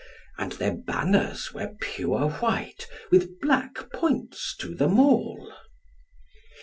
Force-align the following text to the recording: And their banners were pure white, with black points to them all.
And 0.39 0.53
their 0.53 0.73
banners 0.73 1.53
were 1.53 1.75
pure 1.79 2.31
white, 2.31 2.87
with 3.11 3.39
black 3.39 3.91
points 3.91 4.55
to 4.57 4.73
them 4.73 4.99
all. 4.99 5.53